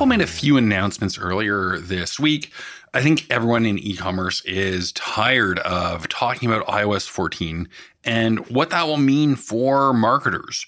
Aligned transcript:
Apple 0.00 0.06
made 0.06 0.22
a 0.22 0.26
few 0.26 0.56
announcements 0.56 1.18
earlier 1.18 1.78
this 1.78 2.18
week. 2.18 2.54
I 2.94 3.02
think 3.02 3.26
everyone 3.28 3.66
in 3.66 3.78
e 3.78 3.94
commerce 3.94 4.42
is 4.46 4.92
tired 4.92 5.58
of 5.58 6.08
talking 6.08 6.50
about 6.50 6.66
iOS 6.68 7.06
14 7.06 7.68
and 8.04 8.38
what 8.48 8.70
that 8.70 8.86
will 8.86 8.96
mean 8.96 9.34
for 9.34 9.92
marketers. 9.92 10.64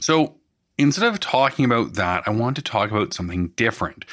So 0.00 0.36
instead 0.78 1.12
of 1.12 1.18
talking 1.18 1.64
about 1.64 1.94
that, 1.94 2.28
I 2.28 2.30
want 2.30 2.54
to 2.58 2.62
talk 2.62 2.92
about 2.92 3.12
something 3.12 3.48
different. 3.56 4.04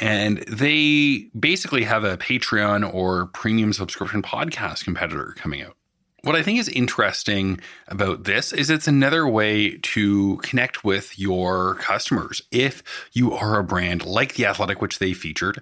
And 0.00 0.38
they 0.48 1.28
basically 1.38 1.84
have 1.84 2.02
a 2.02 2.16
Patreon 2.16 2.90
or 2.94 3.26
premium 3.26 3.74
subscription 3.74 4.22
podcast 4.22 4.84
competitor 4.84 5.34
coming 5.36 5.60
out. 5.60 5.76
What 6.24 6.36
I 6.36 6.44
think 6.44 6.60
is 6.60 6.68
interesting 6.68 7.58
about 7.88 8.22
this 8.22 8.52
is 8.52 8.70
it's 8.70 8.86
another 8.86 9.26
way 9.26 9.78
to 9.78 10.36
connect 10.36 10.84
with 10.84 11.18
your 11.18 11.74
customers. 11.74 12.40
If 12.52 12.84
you 13.12 13.32
are 13.32 13.58
a 13.58 13.64
brand 13.64 14.06
like 14.06 14.34
The 14.34 14.46
Athletic, 14.46 14.80
which 14.80 15.00
they 15.00 15.14
featured 15.14 15.60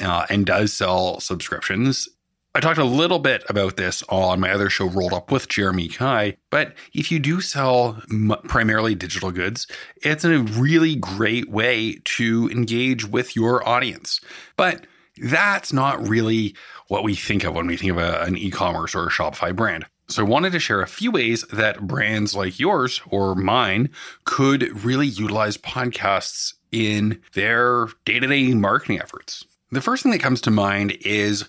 uh, 0.00 0.26
and 0.28 0.44
does 0.44 0.72
sell 0.72 1.20
subscriptions, 1.20 2.08
I 2.56 2.58
talked 2.58 2.78
a 2.80 2.84
little 2.84 3.20
bit 3.20 3.44
about 3.48 3.76
this 3.76 4.02
on 4.08 4.40
my 4.40 4.50
other 4.50 4.68
show, 4.68 4.88
Rolled 4.88 5.12
Up 5.12 5.30
with 5.30 5.48
Jeremy 5.48 5.86
Kai. 5.86 6.36
But 6.50 6.74
if 6.92 7.12
you 7.12 7.20
do 7.20 7.40
sell 7.40 8.02
primarily 8.48 8.96
digital 8.96 9.30
goods, 9.30 9.68
it's 10.02 10.24
a 10.24 10.40
really 10.40 10.96
great 10.96 11.48
way 11.48 12.00
to 12.16 12.50
engage 12.50 13.04
with 13.06 13.36
your 13.36 13.66
audience. 13.66 14.20
But 14.56 14.88
that's 15.22 15.72
not 15.72 16.08
really 16.08 16.56
what 16.88 17.04
we 17.04 17.14
think 17.14 17.44
of 17.44 17.54
when 17.54 17.68
we 17.68 17.76
think 17.76 17.92
of 17.92 17.98
a, 17.98 18.22
an 18.22 18.36
e 18.36 18.50
commerce 18.50 18.96
or 18.96 19.06
a 19.06 19.10
Shopify 19.10 19.54
brand. 19.54 19.86
So 20.10 20.24
I 20.24 20.28
wanted 20.28 20.50
to 20.52 20.58
share 20.58 20.82
a 20.82 20.88
few 20.88 21.12
ways 21.12 21.44
that 21.52 21.86
brands 21.86 22.34
like 22.34 22.58
yours 22.58 23.00
or 23.10 23.36
mine 23.36 23.90
could 24.24 24.84
really 24.84 25.06
utilize 25.06 25.56
podcasts 25.56 26.54
in 26.72 27.20
their 27.34 27.86
day 28.04 28.18
to 28.18 28.26
day 28.26 28.52
marketing 28.54 29.00
efforts. 29.00 29.44
The 29.70 29.80
first 29.80 30.02
thing 30.02 30.10
that 30.10 30.20
comes 30.20 30.40
to 30.42 30.50
mind 30.50 30.98
is 31.02 31.44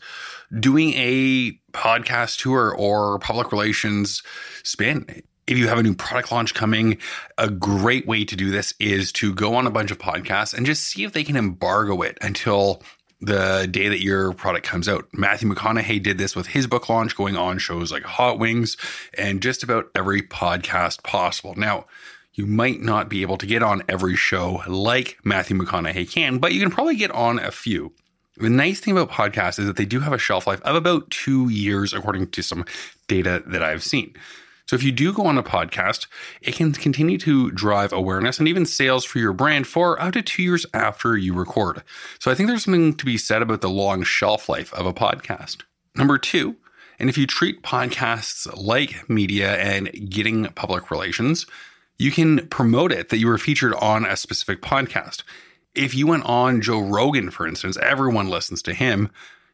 doing 0.59 0.93
a 0.93 1.53
podcast 1.71 2.39
tour 2.39 2.75
or 2.77 3.17
public 3.17 3.51
relations 3.51 4.21
spin. 4.61 5.23
If 5.47 5.57
you 5.57 5.67
have 5.67 5.79
a 5.79 5.83
new 5.83 5.95
product 5.95 6.31
launch 6.31 6.53
coming, 6.53 6.99
a 7.39 7.49
great 7.49 8.05
way 8.05 8.23
to 8.25 8.35
do 8.35 8.51
this 8.51 8.75
is 8.79 9.11
to 9.13 9.33
go 9.33 9.55
on 9.55 9.65
a 9.65 9.71
bunch 9.71 9.89
of 9.89 9.97
podcasts 9.97 10.53
and 10.53 10.67
just 10.67 10.83
see 10.83 11.03
if 11.03 11.13
they 11.13 11.23
can 11.23 11.35
embargo 11.35 12.03
it 12.03 12.19
until 12.21 12.83
the 13.21 13.67
day 13.69 13.87
that 13.87 14.01
your 14.01 14.33
product 14.33 14.65
comes 14.65 14.89
out. 14.89 15.07
Matthew 15.13 15.49
McConaughey 15.49 16.01
did 16.01 16.17
this 16.17 16.35
with 16.35 16.47
his 16.47 16.67
book 16.67 16.89
launch, 16.89 17.15
going 17.15 17.37
on 17.37 17.59
shows 17.59 17.91
like 17.91 18.03
Hot 18.03 18.39
Wings 18.39 18.77
and 19.17 19.41
just 19.41 19.63
about 19.63 19.91
every 19.95 20.21
podcast 20.23 21.03
possible. 21.03 21.53
Now, 21.55 21.85
you 22.33 22.47
might 22.47 22.81
not 22.81 23.09
be 23.09 23.21
able 23.21 23.37
to 23.37 23.45
get 23.45 23.61
on 23.61 23.83
every 23.87 24.15
show 24.15 24.63
like 24.67 25.17
Matthew 25.23 25.57
McConaughey 25.57 26.09
can, 26.09 26.39
but 26.39 26.53
you 26.53 26.59
can 26.59 26.71
probably 26.71 26.95
get 26.95 27.11
on 27.11 27.39
a 27.39 27.51
few. 27.51 27.93
The 28.37 28.49
nice 28.49 28.79
thing 28.79 28.97
about 28.97 29.11
podcasts 29.11 29.59
is 29.59 29.67
that 29.67 29.75
they 29.75 29.85
do 29.85 29.99
have 29.99 30.13
a 30.13 30.17
shelf 30.17 30.47
life 30.47 30.61
of 30.61 30.75
about 30.75 31.11
two 31.11 31.49
years, 31.49 31.93
according 31.93 32.31
to 32.31 32.41
some 32.41 32.65
data 33.07 33.43
that 33.47 33.61
I've 33.61 33.83
seen. 33.83 34.15
So 34.67 34.75
if 34.75 34.83
you 34.83 34.91
do 34.91 35.11
go 35.13 35.25
on 35.25 35.37
a 35.37 35.43
podcast, 35.43 36.07
it 36.41 36.55
can 36.55 36.71
continue 36.71 37.17
to 37.19 37.51
drive 37.51 37.91
awareness 37.91 38.39
and 38.39 38.47
even 38.47 38.65
sales 38.65 39.03
for 39.03 39.19
your 39.19 39.33
brand 39.33 39.67
for 39.67 40.01
up 40.01 40.13
to 40.13 40.21
two 40.21 40.43
years 40.43 40.65
after 40.73 41.17
you 41.17 41.33
record. 41.33 41.83
So 42.19 42.31
I 42.31 42.35
think 42.35 42.47
there's 42.47 42.63
something 42.63 42.95
to 42.95 43.05
be 43.05 43.17
said 43.17 43.41
about 43.41 43.61
the 43.61 43.69
long 43.69 44.03
shelf 44.03 44.47
life 44.47 44.73
of 44.73 44.85
a 44.85 44.93
podcast. 44.93 45.63
Number 45.95 46.17
two, 46.17 46.55
and 46.99 47.09
if 47.09 47.17
you 47.17 47.27
treat 47.27 47.63
podcasts 47.63 48.47
like 48.55 49.09
media 49.09 49.55
and 49.55 49.91
getting 50.09 50.45
public 50.49 50.91
relations, 50.91 51.47
you 51.97 52.11
can 52.11 52.47
promote 52.47 52.91
it 52.91 53.09
that 53.09 53.17
you 53.17 53.27
were 53.27 53.37
featured 53.37 53.73
on 53.75 54.05
a 54.05 54.15
specific 54.15 54.61
podcast. 54.61 55.23
If 55.75 55.95
you 55.95 56.07
went 56.07 56.25
on 56.25 56.61
Joe 56.61 56.79
Rogan, 56.79 57.31
for 57.31 57.47
instance, 57.47 57.77
everyone 57.77 58.29
listens 58.29 58.61
to 58.63 58.73
him 58.73 59.09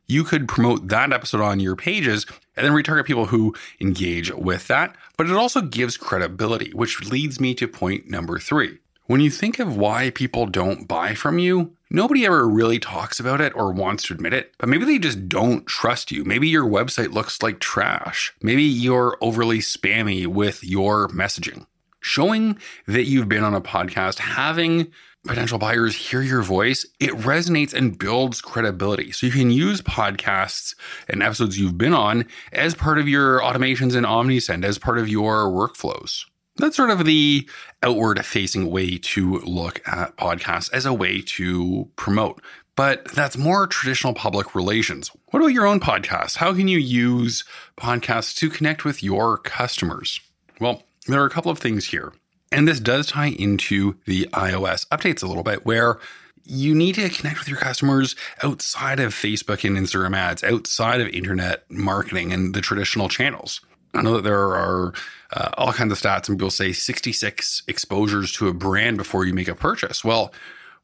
you 0.08 0.24
could 0.24 0.48
promote 0.48 0.88
that 0.88 1.12
episode 1.12 1.42
on 1.42 1.60
your 1.60 1.76
pages 1.76 2.26
and 2.56 2.66
then 2.66 2.74
retarget 2.74 3.06
people 3.06 3.26
who 3.26 3.54
engage 3.80 4.32
with 4.32 4.68
that. 4.68 4.96
But 5.18 5.28
it 5.28 5.34
also 5.36 5.62
gives 5.62 5.98
credibility, 5.98 6.72
which 6.74 7.10
leads 7.10 7.40
me 7.40 7.54
to 7.56 7.68
point 7.68 8.10
number 8.10 8.40
three. 8.40 8.80
When 9.06 9.22
you 9.22 9.30
think 9.30 9.60
of 9.60 9.78
why 9.78 10.10
people 10.10 10.48
don't 10.48 10.88
buy 10.88 11.14
from 11.14 11.40
you, 11.40 11.74
nobody 11.90 12.26
ever 12.26 12.48
really 12.48 12.78
talks 12.78 13.22
about 13.22 13.40
it 13.40 13.56
or 13.56 13.72
wants 13.72 14.04
to 14.04 14.14
admit 14.14 14.34
it, 14.34 14.54
but 14.58 14.68
maybe 14.68 14.84
they 14.84 15.00
just 15.00 15.30
don't 15.30 15.66
trust 15.66 16.12
you. 16.12 16.26
Maybe 16.26 16.50
your 16.50 16.66
website 16.66 17.14
looks 17.14 17.42
like 17.42 17.60
trash. 17.60 18.34
Maybe 18.42 18.64
you're 18.64 19.18
overly 19.22 19.60
spammy 19.60 20.28
with 20.28 20.62
your 20.62 21.08
messaging. 21.08 21.68
Showing 22.02 22.58
that 22.86 23.06
you've 23.06 23.30
been 23.30 23.46
on 23.46 23.54
a 23.54 23.62
podcast, 23.62 24.20
having 24.20 24.92
potential 25.28 25.58
buyers 25.58 25.96
hear 25.96 26.22
your 26.22 26.42
voice, 26.42 26.86
it 27.00 27.12
resonates 27.12 27.74
and 27.74 27.98
builds 27.98 28.42
credibility. 28.42 29.12
So 29.12 29.26
you 29.26 29.32
can 29.32 29.52
use 29.52 29.82
podcasts 29.82 30.76
and 31.08 31.22
episodes 31.22 31.60
you've 31.60 31.78
been 31.78 31.94
on 31.94 32.26
as 32.52 32.76
part 32.76 33.00
of 33.00 33.08
your 33.08 33.40
automations 33.42 33.96
in 33.96 34.04
Omnisend, 34.04 34.64
as 34.64 34.78
part 34.78 34.98
of 34.98 35.10
your 35.10 35.46
workflows. 35.46 36.26
That's 36.58 36.76
sort 36.76 36.90
of 36.90 37.06
the 37.06 37.48
outward 37.84 38.26
facing 38.26 38.72
way 38.72 38.98
to 38.98 39.40
look 39.40 39.88
at 39.88 40.18
podcasts 40.18 40.72
as 40.74 40.86
a 40.86 40.94
way 40.94 41.22
to 41.22 41.88
promote. 41.96 42.42
But 42.76 43.06
that's 43.12 43.38
more 43.38 43.68
traditional 43.68 44.14
public 44.14 44.56
relations. 44.56 45.12
What 45.30 45.40
about 45.40 45.54
your 45.54 45.66
own 45.66 45.80
podcast? 45.80 46.38
How 46.38 46.54
can 46.54 46.68
you 46.68 46.78
use 46.78 47.44
podcasts 47.76 48.36
to 48.38 48.50
connect 48.50 48.86
with 48.86 49.04
your 49.04 49.38
customers? 49.40 50.20
Well, 50.60 50.84
there 51.08 51.22
are 51.22 51.26
a 51.26 51.32
couple 51.32 51.52
of 51.52 51.60
things 51.60 51.86
here. 51.86 52.14
And 52.58 52.68
this 52.68 52.80
does 52.80 53.06
tie 53.06 53.28
into 53.28 53.98
the 54.06 54.28
iOS 54.34 54.88
updates 54.88 55.22
a 55.22 55.28
little 55.28 55.44
bit, 55.44 55.64
where 55.64 56.00
you 56.44 56.74
need 56.74 56.96
to 56.96 57.08
connect 57.08 57.38
with 57.38 57.48
your 57.48 57.60
customers 57.60 58.16
outside 58.42 59.00
of 59.00 59.14
Facebook 59.14 59.64
and 59.64 59.78
Instagram 59.78 60.18
ads, 60.18 60.44
outside 60.44 61.00
of 61.00 61.08
internet 61.10 61.70
marketing 61.70 62.34
and 62.34 62.56
the 62.56 62.62
traditional 62.62 63.10
channels. 63.10 63.62
I 63.94 64.02
know 64.02 64.16
that 64.16 64.24
there 64.24 64.56
are 64.56 64.92
uh, 65.34 65.50
all 65.56 65.72
kinds 65.72 65.92
of 65.92 66.00
stats, 66.00 66.30
and 66.30 66.40
people 66.40 66.50
say 66.50 66.72
66 66.72 67.62
exposures 67.68 68.32
to 68.34 68.48
a 68.48 68.56
brand 68.56 68.98
before 68.98 69.24
you 69.24 69.36
make 69.36 69.50
a 69.50 69.54
purchase. 69.54 70.04
Well, 70.04 70.34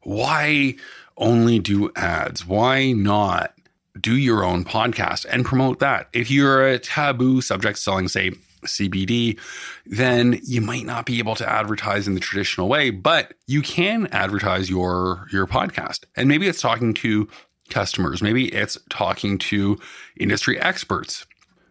why 0.04 0.76
only 1.16 1.58
do 1.58 1.90
ads? 1.96 2.46
Why 2.46 2.92
not 2.92 3.52
do 4.00 4.16
your 4.16 4.44
own 4.44 4.64
podcast 4.64 5.26
and 5.28 5.44
promote 5.44 5.80
that? 5.80 6.08
If 6.12 6.30
you're 6.30 6.68
a 6.68 6.78
taboo 6.78 7.40
subject 7.40 7.80
selling, 7.80 8.06
say, 8.06 8.30
CBD, 8.64 9.38
then 9.86 10.40
you 10.44 10.60
might 10.60 10.86
not 10.86 11.06
be 11.06 11.18
able 11.18 11.34
to 11.36 11.48
advertise 11.48 12.06
in 12.06 12.14
the 12.14 12.20
traditional 12.20 12.68
way, 12.68 12.90
but 12.90 13.34
you 13.46 13.62
can 13.62 14.06
advertise 14.08 14.68
your 14.70 15.26
your 15.32 15.46
podcast. 15.46 16.04
And 16.16 16.28
maybe 16.28 16.46
it's 16.48 16.60
talking 16.60 16.94
to 16.94 17.28
customers, 17.70 18.22
maybe 18.22 18.46
it's 18.48 18.78
talking 18.90 19.38
to 19.38 19.78
industry 20.18 20.60
experts. 20.60 21.26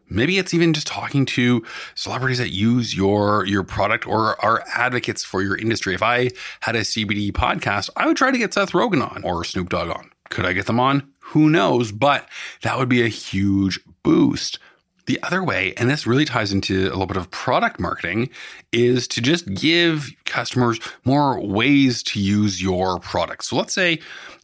Maybe 0.09 0.37
it's 0.37 0.53
even 0.53 0.73
just 0.73 0.85
talking 0.85 1.25
to 1.27 1.63
celebrities 1.95 2.37
that 2.37 2.51
use 2.51 2.95
your 2.95 3.45
your 3.45 3.63
product 3.63 4.05
or 4.05 4.39
are 4.45 4.63
advocates 4.75 5.23
for 5.23 5.41
your 5.41 5.57
industry. 5.57 5.95
If 5.95 6.03
I 6.03 6.29
had 6.59 6.75
a 6.75 6.81
CBD 6.81 7.31
podcast, 7.31 7.89
I 7.95 8.05
would 8.05 8.17
try 8.17 8.29
to 8.29 8.37
get 8.37 8.53
Seth 8.53 8.73
Rogen 8.73 9.01
on 9.01 9.23
or 9.23 9.43
Snoop 9.43 9.69
Dogg 9.69 9.89
on. 9.89 10.11
Could 10.29 10.45
I 10.45 10.53
get 10.53 10.65
them 10.65 10.79
on? 10.79 11.11
Who 11.19 11.49
knows? 11.49 11.91
But 11.91 12.27
that 12.61 12.77
would 12.77 12.89
be 12.89 13.03
a 13.03 13.07
huge 13.07 13.79
boost 14.03 14.59
the 15.05 15.19
other 15.23 15.43
way, 15.43 15.73
and 15.77 15.89
this 15.89 16.07
really 16.07 16.25
ties 16.25 16.51
into 16.51 16.87
a 16.87 16.91
little 16.91 17.05
bit 17.05 17.17
of 17.17 17.29
product 17.31 17.79
marketing, 17.79 18.29
is 18.71 19.07
to 19.09 19.21
just 19.21 19.53
give 19.53 20.09
customers 20.25 20.79
more 21.03 21.39
ways 21.39 22.03
to 22.03 22.21
use 22.21 22.61
your 22.61 22.99
product. 22.99 23.45
So 23.45 23.55
let's 23.55 23.73
say 23.73 23.99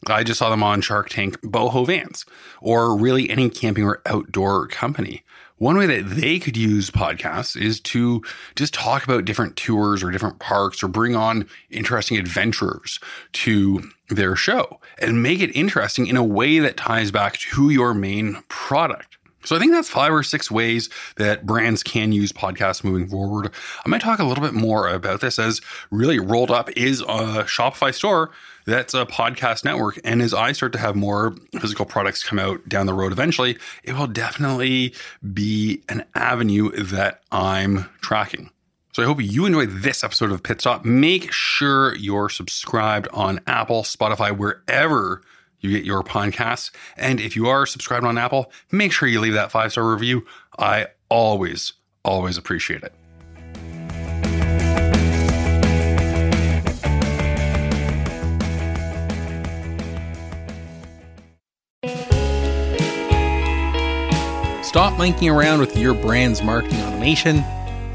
I 0.06 0.24
just 0.24 0.38
saw 0.38 0.50
them 0.50 0.62
on 0.62 0.80
Shark 0.80 1.08
Tank, 1.08 1.40
Boho 1.40 1.86
Vans, 1.86 2.24
or 2.60 2.96
really 2.96 3.30
any 3.30 3.48
camping 3.48 3.84
or 3.84 4.02
outdoor 4.06 4.66
company. 4.68 5.22
One 5.56 5.76
way 5.76 5.84
that 5.84 6.08
they 6.08 6.38
could 6.38 6.56
use 6.56 6.90
podcasts 6.90 7.54
is 7.54 7.80
to 7.80 8.22
just 8.56 8.72
talk 8.72 9.04
about 9.04 9.26
different 9.26 9.56
tours 9.56 10.02
or 10.02 10.10
different 10.10 10.38
parks 10.38 10.82
or 10.82 10.88
bring 10.88 11.14
on 11.14 11.46
interesting 11.68 12.16
adventurers 12.16 12.98
to 13.34 13.82
their 14.08 14.36
show 14.36 14.80
and 14.98 15.22
make 15.22 15.40
it 15.40 15.54
interesting 15.54 16.06
in 16.06 16.16
a 16.16 16.24
way 16.24 16.60
that 16.60 16.78
ties 16.78 17.10
back 17.10 17.36
to 17.36 17.68
your 17.68 17.92
main 17.92 18.42
product. 18.48 19.18
So 19.44 19.56
I 19.56 19.58
think 19.58 19.72
that's 19.72 19.88
five 19.88 20.12
or 20.12 20.22
six 20.22 20.50
ways 20.50 20.90
that 21.16 21.46
brands 21.46 21.82
can 21.82 22.12
use 22.12 22.32
podcasts 22.32 22.84
moving 22.84 23.08
forward. 23.08 23.50
I 23.84 23.88
might 23.88 24.00
talk 24.00 24.18
a 24.18 24.24
little 24.24 24.44
bit 24.44 24.54
more 24.54 24.88
about 24.88 25.20
this 25.20 25.38
as 25.38 25.60
really 25.90 26.18
rolled 26.18 26.50
up 26.50 26.70
is 26.76 27.00
a 27.00 27.44
Shopify 27.44 27.94
store 27.94 28.30
that's 28.66 28.94
a 28.94 29.06
podcast 29.06 29.64
network. 29.64 29.98
And 30.04 30.22
as 30.22 30.34
I 30.34 30.52
start 30.52 30.72
to 30.72 30.78
have 30.78 30.94
more 30.94 31.34
physical 31.58 31.84
products 31.84 32.22
come 32.22 32.38
out 32.38 32.68
down 32.68 32.86
the 32.86 32.94
road 32.94 33.12
eventually, 33.12 33.58
it 33.82 33.94
will 33.94 34.06
definitely 34.06 34.94
be 35.32 35.82
an 35.88 36.04
avenue 36.14 36.70
that 36.70 37.22
I'm 37.32 37.88
tracking. 38.00 38.50
So 38.92 39.02
I 39.02 39.06
hope 39.06 39.22
you 39.22 39.46
enjoyed 39.46 39.70
this 39.70 40.02
episode 40.02 40.32
of 40.32 40.42
Pit 40.42 40.60
Stop. 40.60 40.84
Make 40.84 41.32
sure 41.32 41.94
you're 41.96 42.28
subscribed 42.28 43.08
on 43.12 43.40
Apple, 43.46 43.82
Spotify, 43.82 44.36
wherever 44.36 45.22
you 45.60 45.70
get 45.70 45.84
your 45.84 46.02
podcasts. 46.02 46.70
And 46.96 47.20
if 47.20 47.36
you 47.36 47.48
are 47.48 47.66
subscribed 47.66 48.04
on 48.04 48.18
Apple, 48.18 48.52
make 48.70 48.92
sure 48.92 49.08
you 49.08 49.20
leave 49.20 49.34
that 49.34 49.50
five 49.50 49.72
star 49.72 49.90
review. 49.90 50.26
I 50.58 50.88
always, 51.08 51.72
always 52.04 52.36
appreciate 52.36 52.82
it. 52.82 52.92
Stop 64.70 64.96
monkeying 64.96 65.32
around 65.32 65.58
with 65.58 65.76
your 65.76 65.94
brand's 65.94 66.44
marketing 66.44 66.80
automation. 66.82 67.38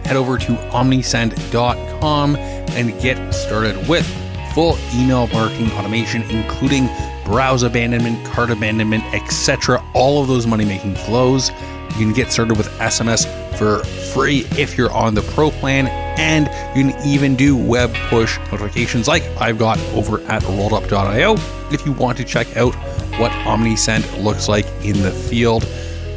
Head 0.03 0.17
over 0.17 0.37
to 0.37 0.51
omnisend.com 0.71 2.35
and 2.35 3.01
get 3.01 3.33
started 3.33 3.87
with 3.87 4.05
full 4.53 4.77
email 4.93 5.27
marketing 5.27 5.71
automation, 5.71 6.23
including 6.23 6.89
browse 7.25 7.63
abandonment, 7.63 8.23
cart 8.25 8.51
abandonment, 8.51 9.03
etc. 9.13 9.83
All 9.93 10.21
of 10.21 10.27
those 10.27 10.47
money 10.47 10.63
making 10.63 10.95
flows. 10.95 11.49
You 11.97 12.05
can 12.05 12.13
get 12.13 12.31
started 12.31 12.57
with 12.57 12.67
SMS 12.79 13.25
for 13.57 13.83
free 14.13 14.45
if 14.57 14.77
you're 14.77 14.91
on 14.91 15.15
the 15.15 15.21
pro 15.21 15.49
plan, 15.49 15.87
and 16.17 16.45
you 16.77 16.91
can 16.91 17.07
even 17.07 17.35
do 17.35 17.55
web 17.55 17.93
push 18.09 18.37
notifications 18.51 19.07
like 19.07 19.23
I've 19.39 19.57
got 19.57 19.79
over 19.93 20.21
at 20.29 20.43
rolledup.io. 20.43 21.35
If 21.73 21.85
you 21.85 21.93
want 21.93 22.17
to 22.17 22.23
check 22.23 22.55
out 22.55 22.75
what 23.19 23.31
Omnisend 23.31 24.23
looks 24.23 24.47
like 24.47 24.65
in 24.83 25.01
the 25.01 25.11
field, 25.11 25.67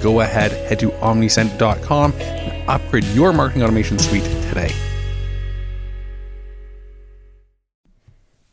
go 0.02 0.20
ahead, 0.20 0.52
head 0.68 0.78
to 0.80 0.90
omnisend.com 0.90 2.12
and 2.12 2.68
upgrade 2.68 3.04
your 3.06 3.32
marketing 3.32 3.62
automation 3.62 3.98
suite 3.98 4.24
today. 4.48 4.72